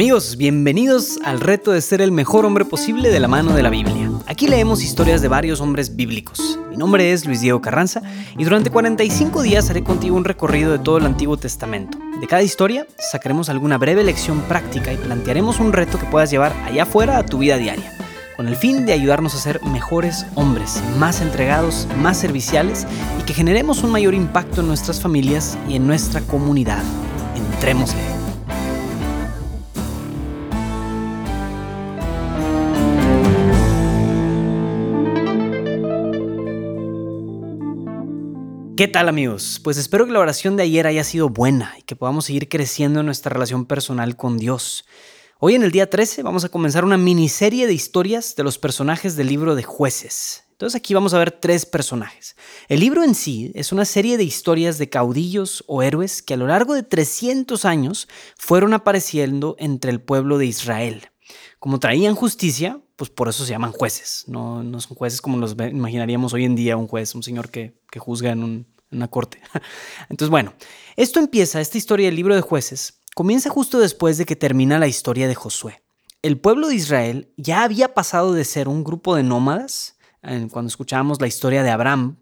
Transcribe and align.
Amigos, 0.00 0.38
bienvenidos 0.38 1.18
al 1.26 1.40
reto 1.40 1.72
de 1.72 1.82
ser 1.82 2.00
el 2.00 2.10
mejor 2.10 2.46
hombre 2.46 2.64
posible 2.64 3.10
de 3.10 3.20
la 3.20 3.28
mano 3.28 3.52
de 3.52 3.62
la 3.62 3.68
Biblia. 3.68 4.10
Aquí 4.26 4.48
leemos 4.48 4.82
historias 4.82 5.20
de 5.20 5.28
varios 5.28 5.60
hombres 5.60 5.94
bíblicos. 5.94 6.58
Mi 6.70 6.78
nombre 6.78 7.12
es 7.12 7.26
Luis 7.26 7.42
Diego 7.42 7.60
Carranza 7.60 8.00
y 8.38 8.44
durante 8.44 8.70
45 8.70 9.42
días 9.42 9.68
haré 9.68 9.84
contigo 9.84 10.16
un 10.16 10.24
recorrido 10.24 10.72
de 10.72 10.78
todo 10.78 10.96
el 10.96 11.04
Antiguo 11.04 11.36
Testamento. 11.36 11.98
De 12.18 12.26
cada 12.26 12.42
historia 12.42 12.86
sacaremos 13.12 13.50
alguna 13.50 13.76
breve 13.76 14.02
lección 14.02 14.40
práctica 14.44 14.90
y 14.90 14.96
plantearemos 14.96 15.60
un 15.60 15.70
reto 15.70 15.98
que 15.98 16.06
puedas 16.06 16.30
llevar 16.30 16.54
allá 16.64 16.84
afuera 16.84 17.18
a 17.18 17.26
tu 17.26 17.36
vida 17.36 17.58
diaria, 17.58 17.92
con 18.38 18.48
el 18.48 18.56
fin 18.56 18.86
de 18.86 18.94
ayudarnos 18.94 19.34
a 19.34 19.38
ser 19.38 19.62
mejores 19.64 20.24
hombres, 20.34 20.82
más 20.98 21.20
entregados, 21.20 21.86
más 21.98 22.16
serviciales 22.16 22.86
y 23.20 23.24
que 23.24 23.34
generemos 23.34 23.82
un 23.82 23.90
mayor 23.90 24.14
impacto 24.14 24.62
en 24.62 24.68
nuestras 24.68 24.98
familias 24.98 25.58
y 25.68 25.76
en 25.76 25.86
nuestra 25.86 26.22
comunidad. 26.22 26.82
Entrémosle. 27.36 28.19
¿Qué 38.80 38.88
tal 38.88 39.10
amigos? 39.10 39.60
Pues 39.62 39.76
espero 39.76 40.06
que 40.06 40.12
la 40.12 40.20
oración 40.20 40.56
de 40.56 40.62
ayer 40.62 40.86
haya 40.86 41.04
sido 41.04 41.28
buena 41.28 41.74
y 41.78 41.82
que 41.82 41.96
podamos 41.96 42.24
seguir 42.24 42.48
creciendo 42.48 43.00
en 43.00 43.04
nuestra 43.04 43.28
relación 43.28 43.66
personal 43.66 44.16
con 44.16 44.38
Dios. 44.38 44.86
Hoy 45.38 45.54
en 45.54 45.64
el 45.64 45.70
día 45.70 45.90
13 45.90 46.22
vamos 46.22 46.46
a 46.46 46.48
comenzar 46.48 46.82
una 46.86 46.96
miniserie 46.96 47.66
de 47.66 47.74
historias 47.74 48.36
de 48.36 48.42
los 48.42 48.56
personajes 48.56 49.16
del 49.16 49.26
libro 49.26 49.54
de 49.54 49.64
jueces. 49.64 50.44
Entonces 50.52 50.78
aquí 50.78 50.94
vamos 50.94 51.12
a 51.12 51.18
ver 51.18 51.30
tres 51.30 51.66
personajes. 51.66 52.36
El 52.68 52.80
libro 52.80 53.04
en 53.04 53.14
sí 53.14 53.52
es 53.54 53.70
una 53.70 53.84
serie 53.84 54.16
de 54.16 54.24
historias 54.24 54.78
de 54.78 54.88
caudillos 54.88 55.62
o 55.66 55.82
héroes 55.82 56.22
que 56.22 56.32
a 56.32 56.38
lo 56.38 56.46
largo 56.46 56.72
de 56.72 56.82
300 56.82 57.66
años 57.66 58.08
fueron 58.38 58.72
apareciendo 58.72 59.56
entre 59.58 59.90
el 59.90 60.00
pueblo 60.00 60.38
de 60.38 60.46
Israel. 60.46 61.10
Como 61.58 61.78
traían 61.78 62.14
justicia, 62.14 62.80
pues 62.96 63.10
por 63.10 63.28
eso 63.28 63.44
se 63.44 63.50
llaman 63.50 63.72
jueces. 63.72 64.24
No, 64.26 64.62
no 64.62 64.80
son 64.80 64.96
jueces 64.96 65.20
como 65.20 65.38
los 65.38 65.52
imaginaríamos 65.52 66.32
hoy 66.32 66.44
en 66.44 66.56
día, 66.56 66.76
un 66.76 66.88
juez, 66.88 67.14
un 67.14 67.22
señor 67.22 67.50
que, 67.50 67.74
que 67.90 67.98
juzga 67.98 68.30
en 68.30 68.42
un, 68.42 68.66
una 68.90 69.08
corte. 69.08 69.40
Entonces, 70.08 70.30
bueno, 70.30 70.54
esto 70.96 71.20
empieza, 71.20 71.60
esta 71.60 71.78
historia 71.78 72.06
del 72.06 72.16
libro 72.16 72.34
de 72.34 72.40
jueces, 72.40 73.00
comienza 73.14 73.50
justo 73.50 73.78
después 73.78 74.18
de 74.18 74.26
que 74.26 74.36
termina 74.36 74.78
la 74.78 74.88
historia 74.88 75.28
de 75.28 75.34
Josué. 75.34 75.82
El 76.22 76.38
pueblo 76.38 76.68
de 76.68 76.74
Israel 76.74 77.32
ya 77.36 77.62
había 77.62 77.94
pasado 77.94 78.34
de 78.34 78.44
ser 78.44 78.68
un 78.68 78.84
grupo 78.84 79.14
de 79.14 79.22
nómadas, 79.22 79.96
cuando 80.20 80.68
escuchábamos 80.68 81.20
la 81.20 81.26
historia 81.26 81.62
de 81.62 81.70
Abraham, 81.70 82.18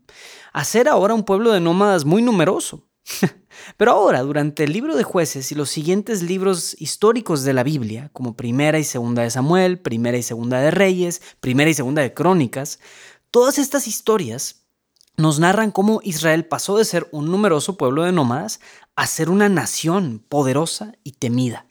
a 0.53 0.65
ser 0.65 0.89
ahora 0.89 1.15
un 1.15 1.25
pueblo 1.25 1.53
de 1.53 1.61
nómadas 1.61 2.05
muy 2.05 2.22
numeroso. 2.22 2.88
Pero 3.77 3.92
ahora, 3.92 4.23
durante 4.23 4.64
el 4.64 4.73
libro 4.73 4.97
de 4.97 5.05
jueces 5.05 5.51
y 5.53 5.55
los 5.55 5.70
siguientes 5.70 6.23
libros 6.23 6.77
históricos 6.78 7.45
de 7.45 7.53
la 7.53 7.62
Biblia, 7.62 8.11
como 8.12 8.37
Primera 8.37 8.78
y 8.78 8.84
Segunda 8.84 9.23
de 9.23 9.31
Samuel, 9.31 9.78
Primera 9.78 10.17
y 10.17 10.23
Segunda 10.23 10.61
de 10.61 10.70
Reyes, 10.70 11.23
Primera 11.41 11.70
y 11.70 11.75
Segunda 11.75 12.03
de 12.03 12.15
Crónicas, 12.15 12.78
todas 13.31 13.59
estas 13.59 13.87
historias 13.87 14.65
nos 15.17 15.41
narran 15.41 15.73
cómo 15.73 16.00
Israel 16.05 16.47
pasó 16.47 16.78
de 16.78 16.84
ser 16.84 17.09
un 17.11 17.31
numeroso 17.31 17.77
pueblo 17.77 18.05
de 18.05 18.12
nómadas 18.12 18.61
a 18.95 19.06
ser 19.06 19.31
una 19.31 19.48
nación 19.48 20.25
poderosa 20.28 20.93
y 21.03 21.12
temida, 21.12 21.67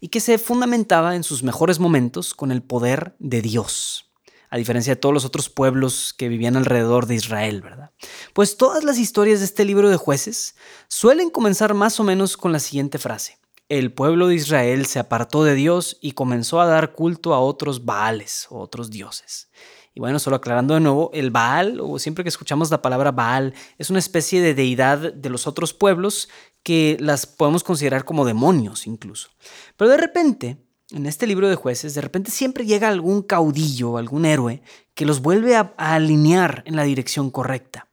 y 0.00 0.08
que 0.08 0.20
se 0.20 0.38
fundamentaba 0.38 1.14
en 1.14 1.22
sus 1.22 1.42
mejores 1.42 1.78
momentos 1.78 2.34
con 2.34 2.50
el 2.50 2.62
poder 2.62 3.14
de 3.18 3.40
Dios, 3.42 4.07
a 4.50 4.56
diferencia 4.56 4.94
de 4.94 5.00
todos 5.00 5.12
los 5.12 5.24
otros 5.24 5.48
pueblos 5.48 6.14
que 6.16 6.28
vivían 6.28 6.56
alrededor 6.56 7.06
de 7.06 7.14
Israel, 7.14 7.60
¿verdad? 7.62 7.90
Pues 8.32 8.56
todas 8.56 8.84
las 8.84 8.98
historias 8.98 9.40
de 9.40 9.46
este 9.46 9.64
libro 9.64 9.90
de 9.90 9.96
jueces 9.96 10.56
suelen 10.88 11.30
comenzar 11.30 11.74
más 11.74 12.00
o 12.00 12.04
menos 12.04 12.36
con 12.36 12.52
la 12.52 12.60
siguiente 12.60 12.98
frase. 12.98 13.38
El 13.68 13.92
pueblo 13.92 14.28
de 14.28 14.36
Israel 14.36 14.86
se 14.86 14.98
apartó 14.98 15.44
de 15.44 15.54
Dios 15.54 15.98
y 16.00 16.12
comenzó 16.12 16.60
a 16.60 16.66
dar 16.66 16.94
culto 16.94 17.34
a 17.34 17.40
otros 17.40 17.84
Baales 17.84 18.46
o 18.48 18.60
otros 18.60 18.90
dioses. 18.90 19.50
Y 19.94 20.00
bueno, 20.00 20.20
solo 20.20 20.36
aclarando 20.36 20.74
de 20.74 20.80
nuevo, 20.80 21.10
el 21.12 21.30
Baal, 21.30 21.80
o 21.80 21.98
siempre 21.98 22.22
que 22.22 22.28
escuchamos 22.28 22.70
la 22.70 22.80
palabra 22.80 23.10
Baal, 23.10 23.52
es 23.78 23.90
una 23.90 23.98
especie 23.98 24.40
de 24.40 24.54
deidad 24.54 25.12
de 25.12 25.28
los 25.28 25.46
otros 25.46 25.74
pueblos 25.74 26.28
que 26.62 26.96
las 27.00 27.26
podemos 27.26 27.64
considerar 27.64 28.04
como 28.04 28.24
demonios 28.24 28.86
incluso. 28.86 29.30
Pero 29.76 29.90
de 29.90 29.96
repente, 29.96 30.67
en 30.90 31.06
este 31.06 31.26
libro 31.26 31.48
de 31.48 31.54
jueces, 31.54 31.94
de 31.94 32.00
repente 32.00 32.30
siempre 32.30 32.64
llega 32.64 32.88
algún 32.88 33.22
caudillo, 33.22 33.98
algún 33.98 34.24
héroe, 34.24 34.62
que 34.94 35.04
los 35.04 35.20
vuelve 35.20 35.56
a, 35.56 35.74
alinear 35.76 36.62
en 36.66 36.76
la 36.76 36.84
dirección 36.84 37.30
correcta. 37.30 37.88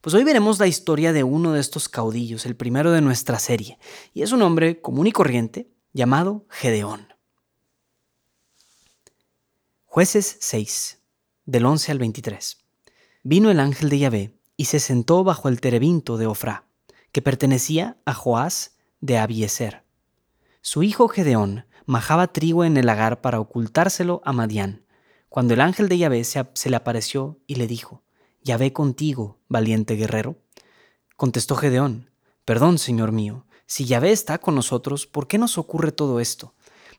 Pues 0.00 0.14
hoy 0.14 0.24
veremos 0.24 0.58
la 0.58 0.66
historia 0.66 1.12
de 1.12 1.24
uno 1.24 1.52
de 1.52 1.60
estos 1.60 1.88
caudillos, 1.88 2.46
el 2.46 2.56
primero 2.56 2.92
de 2.92 3.00
nuestra 3.00 3.38
serie, 3.38 3.78
y 4.14 4.22
es 4.22 4.32
un 4.32 4.42
hombre 4.42 4.80
común 4.80 5.06
y 5.06 5.12
corriente 5.12 5.68
llamado 5.92 6.46
Gedeón. 6.48 7.08
Jueces 9.84 10.36
6 10.40 11.02
del 11.44 11.66
11 11.66 11.92
al 11.92 11.98
23. 11.98 12.58
Vino 13.24 13.50
el 13.50 13.60
ángel 13.60 13.88
de 13.90 13.98
Yahvé 13.98 14.38
y 14.56 14.66
se 14.66 14.80
sentó 14.80 15.24
bajo 15.24 15.48
el 15.48 15.60
terebinto 15.60 16.16
de 16.16 16.26
Ofrá, 16.26 16.66
que 17.12 17.20
pertenecía 17.20 17.98
a 18.04 18.14
Joás 18.14 18.76
de 19.00 19.18
Abieser. 19.18 19.82
Su 20.60 20.82
hijo 20.82 21.08
Gedeón 21.08 21.64
majaba 21.88 22.26
trigo 22.26 22.66
en 22.66 22.76
el 22.76 22.84
lagar 22.84 23.22
para 23.22 23.40
ocultárselo 23.40 24.20
a 24.26 24.34
Madián, 24.34 24.84
cuando 25.30 25.54
el 25.54 25.62
ángel 25.62 25.88
de 25.88 25.96
Yahvé 25.96 26.22
se, 26.22 26.44
le 26.68 26.76
apareció 26.76 27.40
y 27.46 27.54
le 27.54 27.66
dijo, 27.66 28.04
Yahvé 28.42 28.74
contigo, 28.74 29.40
valiente 29.48 29.94
guerrero. 29.96 30.36
Contestó 31.16 31.56
Gedeón, 31.56 32.10
Perdón, 32.44 32.76
señor 32.76 33.12
mío, 33.12 33.46
si 33.64 33.86
Yahvé 33.86 34.12
está 34.12 34.36
con 34.36 34.54
nosotros, 34.54 35.06
¿por 35.06 35.28
qué 35.28 35.38
nos 35.38 35.56
ocurre 35.56 35.90
todo 35.90 36.20
esto? 36.20 36.54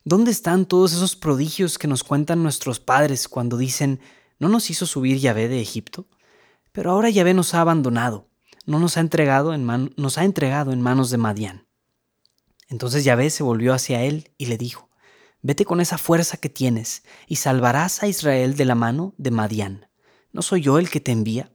¿Dónde 0.05 0.31
están 0.31 0.65
todos 0.65 0.93
esos 0.93 1.15
prodigios 1.15 1.77
que 1.77 1.87
nos 1.87 2.03
cuentan 2.03 2.41
nuestros 2.41 2.79
padres 2.79 3.27
cuando 3.27 3.57
dicen, 3.57 3.99
¿No 4.39 4.49
nos 4.49 4.71
hizo 4.71 4.87
subir 4.87 5.19
Yahvé 5.19 5.49
de 5.49 5.61
Egipto? 5.61 6.07
Pero 6.71 6.91
ahora 6.91 7.11
Yahvé 7.11 7.35
nos 7.35 7.53
ha 7.53 7.61
abandonado, 7.61 8.27
no 8.65 8.79
nos 8.79 8.97
ha 8.97 9.01
entregado 9.01 9.53
en, 9.53 9.93
nos 9.97 10.17
ha 10.17 10.23
entregado 10.23 10.71
en 10.71 10.81
manos 10.81 11.11
de 11.11 11.17
Madián. 11.17 11.68
Entonces 12.69 13.03
Yahvé 13.03 13.29
se 13.31 13.43
volvió 13.43 13.73
hacia 13.73 14.03
él 14.03 14.31
y 14.37 14.45
le 14.45 14.57
dijo, 14.57 14.89
Vete 15.41 15.65
con 15.65 15.81
esa 15.81 15.97
fuerza 15.97 16.37
que 16.37 16.49
tienes 16.49 17.03
y 17.27 17.37
salvarás 17.37 18.03
a 18.03 18.07
Israel 18.07 18.55
de 18.55 18.65
la 18.65 18.75
mano 18.75 19.13
de 19.17 19.31
Madián. 19.31 19.87
¿No 20.31 20.41
soy 20.41 20.61
yo 20.61 20.77
el 20.79 20.89
que 20.89 20.99
te 20.99 21.11
envía? 21.11 21.51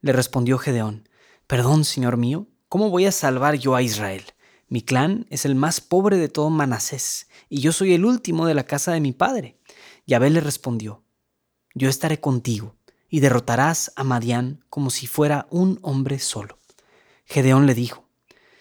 Le 0.00 0.12
respondió 0.12 0.58
Gedeón, 0.58 1.08
Perdón, 1.46 1.84
señor 1.84 2.16
mío, 2.16 2.46
¿cómo 2.68 2.90
voy 2.90 3.06
a 3.06 3.12
salvar 3.12 3.56
yo 3.56 3.74
a 3.74 3.82
Israel? 3.82 4.22
Mi 4.68 4.82
clan 4.82 5.26
es 5.30 5.44
el 5.44 5.54
más 5.54 5.80
pobre 5.80 6.16
de 6.16 6.28
todo 6.28 6.50
Manasés, 6.50 7.28
y 7.48 7.60
yo 7.60 7.72
soy 7.72 7.94
el 7.94 8.04
último 8.04 8.46
de 8.46 8.54
la 8.54 8.64
casa 8.64 8.92
de 8.92 9.00
mi 9.00 9.12
padre. 9.12 9.58
Yahvé 10.06 10.30
le 10.30 10.40
respondió, 10.40 11.02
yo 11.74 11.88
estaré 11.88 12.20
contigo, 12.20 12.76
y 13.08 13.20
derrotarás 13.20 13.92
a 13.96 14.04
Madián 14.04 14.64
como 14.68 14.90
si 14.90 15.06
fuera 15.06 15.46
un 15.50 15.78
hombre 15.82 16.18
solo. 16.18 16.58
Gedeón 17.24 17.66
le 17.66 17.74
dijo, 17.74 18.07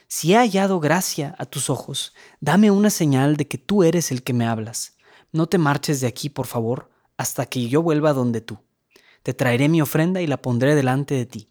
Si 0.09 0.31
he 0.33 0.37
hallado 0.37 0.79
gracia 0.79 1.35
a 1.37 1.45
tus 1.45 1.69
ojos, 1.69 2.13
dame 2.39 2.71
una 2.71 2.89
señal 2.89 3.35
de 3.35 3.47
que 3.47 3.57
tú 3.57 3.83
eres 3.83 4.09
el 4.11 4.23
que 4.23 4.31
me 4.31 4.45
hablas. 4.45 4.95
No 5.33 5.47
te 5.47 5.57
marches 5.57 5.99
de 5.99 6.07
aquí, 6.07 6.29
por 6.29 6.47
favor, 6.47 6.89
hasta 7.17 7.45
que 7.45 7.67
yo 7.67 7.81
vuelva 7.81 8.13
donde 8.13 8.39
tú. 8.39 8.59
Te 9.23 9.33
traeré 9.33 9.67
mi 9.67 9.81
ofrenda 9.81 10.21
y 10.21 10.27
la 10.27 10.41
pondré 10.41 10.75
delante 10.75 11.15
de 11.15 11.25
ti. 11.25 11.49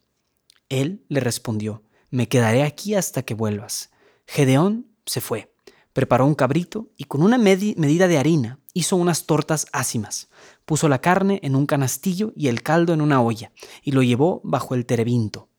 Él 0.70 1.04
le 1.08 1.20
respondió, 1.20 1.82
Me 2.10 2.28
quedaré 2.28 2.62
aquí 2.62 2.94
hasta 2.94 3.22
que 3.22 3.34
vuelvas. 3.34 3.90
Gedeón 4.26 4.86
se 5.04 5.20
fue, 5.20 5.52
preparó 5.92 6.24
un 6.24 6.34
cabrito 6.34 6.88
y 6.96 7.04
con 7.04 7.22
una 7.22 7.36
medida 7.36 8.08
de 8.08 8.18
harina 8.18 8.58
hizo 8.72 8.96
unas 8.96 9.26
tortas 9.26 9.66
ácimas, 9.72 10.28
puso 10.64 10.88
la 10.88 11.00
carne 11.02 11.40
en 11.42 11.56
un 11.56 11.66
canastillo 11.66 12.32
y 12.34 12.48
el 12.48 12.62
caldo 12.62 12.94
en 12.94 13.02
una 13.02 13.20
olla, 13.20 13.52
y 13.82 13.92
lo 13.92 14.02
llevó 14.02 14.40
bajo 14.44 14.74
el 14.74 14.86
terebinto. 14.86 15.50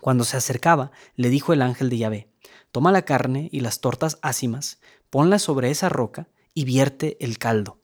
Cuando 0.00 0.24
se 0.24 0.36
acercaba, 0.36 0.90
le 1.16 1.30
dijo 1.30 1.52
el 1.52 1.62
ángel 1.62 1.90
de 1.90 1.98
Yahvé, 1.98 2.32
toma 2.72 2.92
la 2.92 3.02
carne 3.02 3.48
y 3.52 3.60
las 3.60 3.80
tortas 3.80 4.18
ácimas, 4.22 4.78
ponlas 5.10 5.42
sobre 5.42 5.70
esa 5.70 5.88
roca 5.88 6.28
y 6.54 6.64
vierte 6.64 7.16
el 7.20 7.38
caldo. 7.38 7.80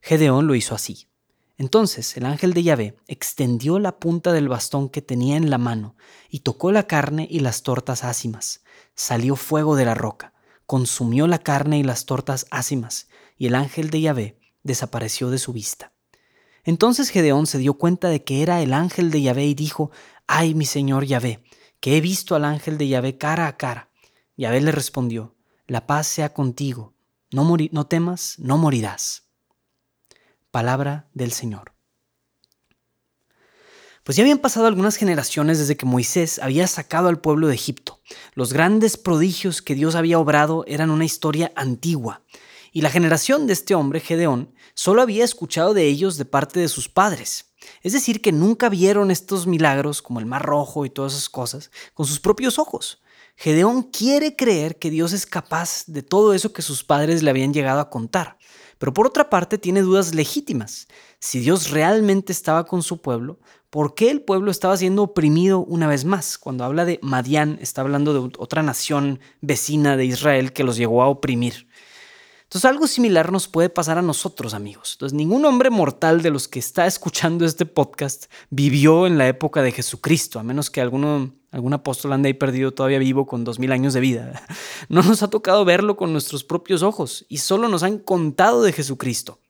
Gedeón 0.00 0.46
lo 0.46 0.54
hizo 0.54 0.74
así. 0.74 1.08
Entonces 1.58 2.16
el 2.16 2.26
ángel 2.26 2.52
de 2.52 2.62
Yahvé 2.62 2.96
extendió 3.06 3.78
la 3.78 3.98
punta 3.98 4.32
del 4.32 4.48
bastón 4.48 4.88
que 4.88 5.00
tenía 5.00 5.36
en 5.36 5.48
la 5.48 5.58
mano 5.58 5.96
y 6.28 6.40
tocó 6.40 6.70
la 6.70 6.86
carne 6.86 7.26
y 7.30 7.40
las 7.40 7.62
tortas 7.62 8.04
ácimas. 8.04 8.62
Salió 8.94 9.36
fuego 9.36 9.74
de 9.74 9.86
la 9.86 9.94
roca, 9.94 10.34
consumió 10.66 11.26
la 11.26 11.38
carne 11.38 11.78
y 11.78 11.82
las 11.82 12.04
tortas 12.04 12.46
ácimas, 12.50 13.08
y 13.38 13.46
el 13.46 13.54
ángel 13.54 13.90
de 13.90 14.02
Yahvé 14.02 14.38
desapareció 14.62 15.30
de 15.30 15.38
su 15.38 15.52
vista. 15.52 15.92
Entonces 16.64 17.10
Gedeón 17.10 17.46
se 17.46 17.58
dio 17.58 17.74
cuenta 17.74 18.08
de 18.08 18.24
que 18.24 18.42
era 18.42 18.60
el 18.60 18.74
ángel 18.74 19.10
de 19.10 19.22
Yahvé 19.22 19.46
y 19.46 19.54
dijo, 19.54 19.90
Ay, 20.26 20.54
mi 20.54 20.66
señor 20.66 21.04
Yahvé, 21.04 21.42
que 21.80 21.96
he 21.96 22.00
visto 22.00 22.34
al 22.34 22.44
ángel 22.44 22.78
de 22.78 22.88
Yahvé 22.88 23.18
cara 23.18 23.46
a 23.46 23.56
cara. 23.56 23.90
Yahvé 24.36 24.60
le 24.60 24.72
respondió, 24.72 25.34
La 25.66 25.86
paz 25.86 26.06
sea 26.06 26.32
contigo, 26.32 26.94
no, 27.32 27.56
no 27.72 27.86
temas, 27.86 28.36
no 28.38 28.58
morirás. 28.58 29.24
Palabra 30.50 31.08
del 31.12 31.32
Señor. 31.32 31.72
Pues 34.06 34.16
ya 34.16 34.22
habían 34.22 34.38
pasado 34.38 34.68
algunas 34.68 34.94
generaciones 34.94 35.58
desde 35.58 35.76
que 35.76 35.84
Moisés 35.84 36.38
había 36.38 36.68
sacado 36.68 37.08
al 37.08 37.20
pueblo 37.20 37.48
de 37.48 37.54
Egipto. 37.54 38.00
Los 38.34 38.52
grandes 38.52 38.96
prodigios 38.96 39.62
que 39.62 39.74
Dios 39.74 39.96
había 39.96 40.20
obrado 40.20 40.64
eran 40.68 40.90
una 40.90 41.04
historia 41.04 41.52
antigua, 41.56 42.22
Y 42.76 42.82
la 42.82 42.90
generación 42.90 43.46
de 43.46 43.54
este 43.54 43.74
hombre, 43.74 44.00
Gedeón, 44.00 44.52
solo 44.74 45.00
había 45.00 45.24
escuchado 45.24 45.72
de 45.72 45.86
ellos 45.86 46.18
de 46.18 46.26
parte 46.26 46.60
de 46.60 46.68
sus 46.68 46.90
padres. 46.90 47.54
Es 47.80 47.94
decir, 47.94 48.20
que 48.20 48.32
nunca 48.32 48.68
vieron 48.68 49.10
estos 49.10 49.46
milagros 49.46 50.02
como 50.02 50.20
el 50.20 50.26
mar 50.26 50.44
rojo 50.44 50.84
y 50.84 50.90
todas 50.90 51.14
esas 51.14 51.30
cosas 51.30 51.70
con 51.94 52.04
sus 52.04 52.20
propios 52.20 52.58
ojos. 52.58 53.00
Gedeón 53.34 53.82
quiere 53.84 54.36
creer 54.36 54.78
que 54.78 54.90
Dios 54.90 55.14
es 55.14 55.24
capaz 55.24 55.84
de 55.86 56.02
todo 56.02 56.34
eso 56.34 56.52
que 56.52 56.60
sus 56.60 56.84
padres 56.84 57.22
le 57.22 57.30
habían 57.30 57.54
llegado 57.54 57.80
a 57.80 57.88
contar. 57.88 58.36
Pero 58.76 58.92
por 58.92 59.06
otra 59.06 59.30
parte 59.30 59.56
tiene 59.56 59.80
dudas 59.80 60.14
legítimas. 60.14 60.86
Si 61.18 61.40
Dios 61.40 61.70
realmente 61.70 62.30
estaba 62.30 62.66
con 62.66 62.82
su 62.82 63.00
pueblo, 63.00 63.40
¿por 63.70 63.94
qué 63.94 64.10
el 64.10 64.20
pueblo 64.20 64.50
estaba 64.50 64.76
siendo 64.76 65.02
oprimido 65.02 65.60
una 65.60 65.86
vez 65.86 66.04
más? 66.04 66.36
Cuando 66.36 66.62
habla 66.64 66.84
de 66.84 66.98
Madián, 67.00 67.56
está 67.62 67.80
hablando 67.80 68.12
de 68.12 68.36
otra 68.36 68.62
nación 68.62 69.20
vecina 69.40 69.96
de 69.96 70.04
Israel 70.04 70.52
que 70.52 70.62
los 70.62 70.76
llegó 70.76 71.02
a 71.02 71.08
oprimir. 71.08 71.68
Entonces 72.46 72.70
algo 72.70 72.86
similar 72.86 73.32
nos 73.32 73.48
puede 73.48 73.68
pasar 73.70 73.98
a 73.98 74.02
nosotros, 74.02 74.54
amigos. 74.54 74.92
Entonces 74.94 75.16
ningún 75.16 75.44
hombre 75.44 75.68
mortal 75.68 76.22
de 76.22 76.30
los 76.30 76.46
que 76.46 76.60
está 76.60 76.86
escuchando 76.86 77.44
este 77.44 77.66
podcast 77.66 78.26
vivió 78.50 79.08
en 79.08 79.18
la 79.18 79.26
época 79.26 79.62
de 79.62 79.72
Jesucristo, 79.72 80.38
a 80.38 80.44
menos 80.44 80.70
que 80.70 80.80
alguno, 80.80 81.34
algún 81.50 81.72
apóstol 81.72 82.12
ande 82.12 82.28
ahí 82.28 82.34
perdido 82.34 82.72
todavía 82.72 83.00
vivo 83.00 83.26
con 83.26 83.42
dos 83.42 83.58
mil 83.58 83.72
años 83.72 83.94
de 83.94 84.00
vida. 84.00 84.46
No 84.88 85.02
nos 85.02 85.24
ha 85.24 85.28
tocado 85.28 85.64
verlo 85.64 85.96
con 85.96 86.12
nuestros 86.12 86.44
propios 86.44 86.84
ojos 86.84 87.26
y 87.28 87.38
solo 87.38 87.66
nos 87.68 87.82
han 87.82 87.98
contado 87.98 88.62
de 88.62 88.72
Jesucristo 88.72 89.40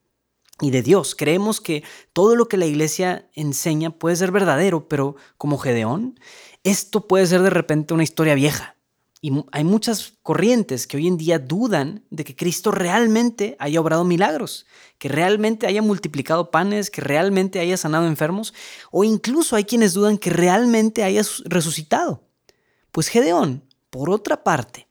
y 0.63 0.71
de 0.71 0.81
Dios. 0.81 1.15
Creemos 1.15 1.61
que 1.61 1.83
todo 2.15 2.35
lo 2.35 2.49
que 2.49 2.57
la 2.57 2.65
iglesia 2.65 3.29
enseña 3.35 3.91
puede 3.91 4.17
ser 4.17 4.33
verdadero, 4.33 4.89
pero 4.89 5.17
como 5.37 5.59
Gedeón, 5.59 6.19
esto 6.65 7.07
puede 7.07 7.27
ser 7.27 7.43
de 7.43 7.51
repente 7.51 7.93
una 7.93 8.05
historia 8.05 8.35
vieja 8.35 8.76
y 9.21 9.33
hay 9.51 9.65
muchas 9.65 10.15
corrientes 10.23 10.87
que 10.87 10.99
hoy 10.99 11.07
en 11.07 11.17
día 11.17 11.39
dudan 11.39 12.05
de 12.11 12.23
que 12.23 12.37
Cristo 12.37 12.71
realmente 12.71 13.57
haya 13.59 13.81
obrado 13.81 14.05
milagros, 14.05 14.67
que 14.99 15.09
realmente 15.09 15.67
haya 15.67 15.83
multiplicado 15.83 16.51
panes, 16.51 16.91
que 16.91 17.01
realmente 17.01 17.59
haya 17.59 17.77
sanado 17.77 18.07
enfermos, 18.07 18.53
o 18.91 19.05
incluso 19.05 19.57
hay 19.57 19.65
quienes 19.65 19.95
dudan 19.95 20.19
que 20.19 20.31
realmente 20.31 21.03
haya 21.03 21.23
resucitado. 21.45 22.29
Pues 22.93 23.09
Gedeón, 23.09 23.65
por 23.91 24.11
otra 24.11 24.45
parte, 24.45 24.89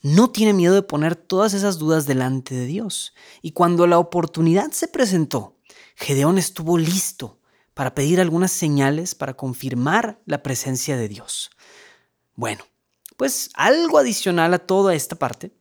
no 0.00 0.30
tiene 0.30 0.52
miedo 0.52 0.74
de 0.74 0.82
poner 0.82 1.14
todas 1.14 1.52
esas 1.52 1.78
dudas 1.78 2.06
delante 2.06 2.54
de 2.54 2.66
Dios. 2.66 3.14
Y 3.42 3.52
cuando 3.52 3.86
la 3.86 3.98
oportunidad 3.98 4.70
se 4.72 4.88
presentó, 4.88 5.58
Gedeón 5.96 6.38
estuvo 6.38 6.78
listo 6.78 7.40
para 7.74 7.94
pedir 7.94 8.20
algunas 8.20 8.52
señales 8.52 9.14
para 9.14 9.34
confirmar 9.34 10.20
la 10.24 10.42
presencia 10.42 10.96
de 10.96 11.08
Dios. 11.08 11.50
Bueno, 12.34 12.64
pues 13.16 13.50
algo 13.54 13.98
adicional 13.98 14.54
a 14.54 14.58
toda 14.58 14.94
esta 14.94 15.16
parte 15.16 15.52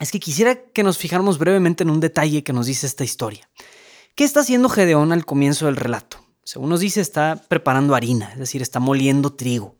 es 0.00 0.12
que 0.12 0.20
quisiera 0.20 0.54
que 0.54 0.82
nos 0.82 0.98
fijáramos 0.98 1.38
brevemente 1.38 1.82
en 1.82 1.90
un 1.90 2.00
detalle 2.00 2.44
que 2.44 2.52
nos 2.52 2.66
dice 2.66 2.86
esta 2.86 3.04
historia. 3.04 3.50
¿Qué 4.14 4.24
está 4.24 4.40
haciendo 4.40 4.68
Gedeón 4.68 5.12
al 5.12 5.24
comienzo 5.24 5.66
del 5.66 5.76
relato? 5.76 6.18
Según 6.44 6.70
nos 6.70 6.80
dice, 6.80 7.00
está 7.00 7.42
preparando 7.48 7.94
harina, 7.94 8.32
es 8.32 8.38
decir, 8.38 8.62
está 8.62 8.80
moliendo 8.80 9.34
trigo. 9.34 9.76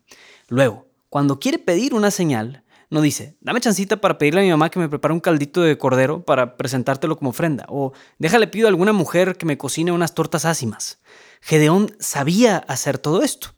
Luego, 0.49 0.87
cuando 1.09 1.39
quiere 1.39 1.59
pedir 1.59 1.95
una 1.95 2.11
señal, 2.11 2.65
no 2.91 3.01
dice, 3.01 3.37
dame 3.41 3.61
chancita 3.61 3.99
para 4.01 4.19
pedirle 4.19 4.41
a 4.41 4.45
mi 4.45 4.51
mamá 4.51 4.71
que 4.71 4.79
me 4.79 4.89
prepare 4.89 5.15
un 5.15 5.21
caldito 5.21 5.63
de 5.63 5.79
cordero 5.79 6.25
para 6.25 6.57
presentártelo 6.57 7.17
como 7.17 7.31
ofrenda, 7.31 7.65
o 7.69 7.93
déjale 8.19 8.49
pido 8.49 8.67
a 8.67 8.71
alguna 8.71 8.93
mujer 8.93 9.37
que 9.37 9.47
me 9.47 9.59
cocine 9.59 9.93
unas 9.93 10.15
tortas 10.15 10.45
ácimas. 10.45 11.01
Gedeón 11.41 11.95
sabía 12.01 12.59
hacer 12.59 12.99
todo 12.99 13.23
esto 13.23 13.58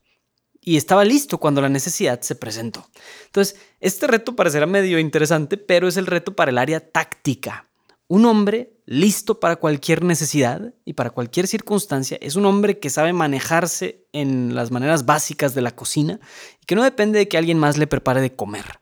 y 0.60 0.76
estaba 0.76 1.04
listo 1.04 1.38
cuando 1.38 1.60
la 1.60 1.68
necesidad 1.68 2.20
se 2.20 2.34
presentó. 2.34 2.86
Entonces, 3.26 3.56
este 3.80 4.06
reto 4.06 4.36
parecerá 4.36 4.66
medio 4.66 4.98
interesante, 4.98 5.56
pero 5.56 5.88
es 5.88 5.96
el 5.96 6.06
reto 6.06 6.36
para 6.36 6.50
el 6.50 6.58
área 6.58 6.80
táctica. 6.80 7.66
Un 8.08 8.26
hombre 8.26 8.72
listo 8.86 9.38
para 9.38 9.56
cualquier 9.56 10.02
necesidad 10.02 10.74
y 10.84 10.94
para 10.94 11.10
cualquier 11.10 11.46
circunstancia 11.46 12.18
es 12.20 12.34
un 12.34 12.44
hombre 12.44 12.80
que 12.80 12.90
sabe 12.90 13.12
manejarse 13.12 14.04
en 14.12 14.54
las 14.56 14.72
maneras 14.72 15.06
básicas 15.06 15.54
de 15.54 15.62
la 15.62 15.76
cocina 15.76 16.18
y 16.60 16.66
que 16.66 16.74
no 16.74 16.82
depende 16.82 17.20
de 17.20 17.28
que 17.28 17.38
alguien 17.38 17.58
más 17.58 17.78
le 17.78 17.86
prepare 17.86 18.20
de 18.20 18.34
comer. 18.34 18.80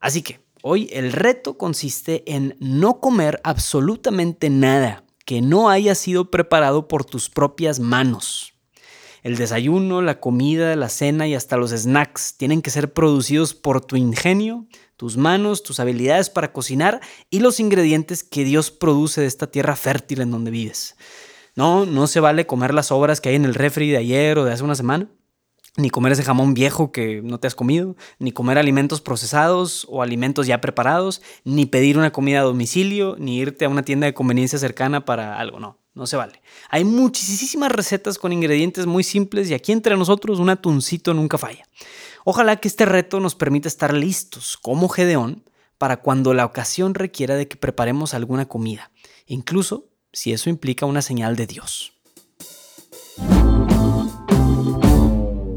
Así 0.00 0.22
que 0.22 0.40
hoy 0.62 0.88
el 0.90 1.12
reto 1.12 1.58
consiste 1.58 2.22
en 2.26 2.56
no 2.60 2.98
comer 2.98 3.40
absolutamente 3.44 4.48
nada 4.48 5.04
que 5.26 5.42
no 5.42 5.68
haya 5.68 5.94
sido 5.94 6.30
preparado 6.30 6.88
por 6.88 7.04
tus 7.04 7.28
propias 7.28 7.78
manos. 7.78 8.51
El 9.22 9.36
desayuno, 9.36 10.02
la 10.02 10.18
comida, 10.18 10.74
la 10.74 10.88
cena 10.88 11.28
y 11.28 11.34
hasta 11.34 11.56
los 11.56 11.70
snacks 11.70 12.36
tienen 12.36 12.60
que 12.60 12.70
ser 12.70 12.92
producidos 12.92 13.54
por 13.54 13.84
tu 13.84 13.96
ingenio, 13.96 14.66
tus 14.96 15.16
manos, 15.16 15.62
tus 15.62 15.78
habilidades 15.78 16.28
para 16.28 16.52
cocinar 16.52 17.00
y 17.30 17.38
los 17.38 17.60
ingredientes 17.60 18.24
que 18.24 18.44
Dios 18.44 18.70
produce 18.70 19.20
de 19.20 19.28
esta 19.28 19.46
tierra 19.46 19.76
fértil 19.76 20.22
en 20.22 20.32
donde 20.32 20.50
vives. 20.50 20.96
No, 21.54 21.86
no 21.86 22.06
se 22.08 22.18
vale 22.18 22.46
comer 22.46 22.74
las 22.74 22.90
obras 22.90 23.20
que 23.20 23.28
hay 23.28 23.36
en 23.36 23.44
el 23.44 23.54
refri 23.54 23.90
de 23.90 23.98
ayer 23.98 24.38
o 24.38 24.44
de 24.44 24.52
hace 24.52 24.64
una 24.64 24.74
semana 24.74 25.08
ni 25.76 25.90
comer 25.90 26.12
ese 26.12 26.22
jamón 26.22 26.54
viejo 26.54 26.92
que 26.92 27.22
no 27.22 27.38
te 27.38 27.46
has 27.46 27.54
comido, 27.54 27.96
ni 28.18 28.32
comer 28.32 28.58
alimentos 28.58 29.00
procesados 29.00 29.86
o 29.88 30.02
alimentos 30.02 30.46
ya 30.46 30.60
preparados, 30.60 31.22
ni 31.44 31.66
pedir 31.66 31.96
una 31.96 32.12
comida 32.12 32.40
a 32.40 32.44
domicilio, 32.44 33.16
ni 33.18 33.38
irte 33.38 33.64
a 33.64 33.68
una 33.68 33.82
tienda 33.82 34.06
de 34.06 34.14
conveniencia 34.14 34.58
cercana 34.58 35.04
para 35.04 35.38
algo, 35.38 35.60
no, 35.60 35.78
no 35.94 36.06
se 36.06 36.16
vale. 36.16 36.42
Hay 36.68 36.84
muchísimas 36.84 37.72
recetas 37.72 38.18
con 38.18 38.32
ingredientes 38.32 38.86
muy 38.86 39.02
simples 39.02 39.48
y 39.48 39.54
aquí 39.54 39.72
entre 39.72 39.96
nosotros 39.96 40.38
un 40.38 40.50
atuncito 40.50 41.14
nunca 41.14 41.38
falla. 41.38 41.64
Ojalá 42.24 42.56
que 42.56 42.68
este 42.68 42.84
reto 42.84 43.18
nos 43.18 43.34
permita 43.34 43.68
estar 43.68 43.94
listos 43.94 44.58
como 44.60 44.88
Gedeón 44.88 45.44
para 45.78 45.96
cuando 45.96 46.34
la 46.34 46.44
ocasión 46.44 46.94
requiera 46.94 47.34
de 47.34 47.48
que 47.48 47.56
preparemos 47.56 48.14
alguna 48.14 48.46
comida, 48.46 48.92
incluso 49.26 49.88
si 50.12 50.32
eso 50.32 50.50
implica 50.50 50.86
una 50.86 51.02
señal 51.02 51.34
de 51.34 51.46
Dios. 51.46 51.92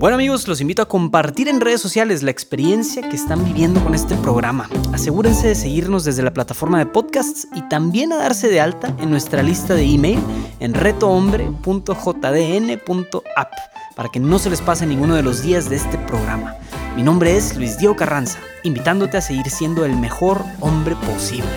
Bueno 0.05 0.17
amigos, 0.17 0.47
los 0.47 0.61
invito 0.61 0.83
a 0.83 0.87
compartir 0.87 1.47
en 1.47 1.59
redes 1.59 1.81
sociales 1.81 2.21
la 2.21 2.29
experiencia 2.29 3.09
que 3.09 3.15
están 3.15 3.43
viviendo 3.43 3.83
con 3.83 3.95
este 3.95 4.13
programa. 4.17 4.69
Asegúrense 4.93 5.47
de 5.47 5.55
seguirnos 5.55 6.03
desde 6.03 6.21
la 6.21 6.31
plataforma 6.31 6.77
de 6.77 6.85
podcasts 6.85 7.47
y 7.55 7.67
también 7.69 8.13
a 8.13 8.17
darse 8.17 8.47
de 8.47 8.61
alta 8.61 8.95
en 8.99 9.09
nuestra 9.09 9.41
lista 9.41 9.73
de 9.73 9.83
email 9.83 10.19
en 10.59 10.75
retohombre.jdn.app 10.75 13.51
para 13.95 14.09
que 14.09 14.19
no 14.19 14.37
se 14.37 14.51
les 14.51 14.61
pase 14.61 14.85
ninguno 14.85 15.15
de 15.15 15.23
los 15.23 15.41
días 15.41 15.71
de 15.71 15.77
este 15.77 15.97
programa. 15.97 16.53
Mi 16.95 17.01
nombre 17.01 17.35
es 17.35 17.57
Luis 17.57 17.79
Diego 17.79 17.95
Carranza, 17.95 18.37
invitándote 18.61 19.17
a 19.17 19.21
seguir 19.21 19.49
siendo 19.49 19.85
el 19.85 19.95
mejor 19.95 20.45
hombre 20.59 20.95
posible. 20.97 21.49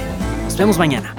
Nos 0.45 0.57
vemos 0.57 0.79
mañana. 0.79 1.15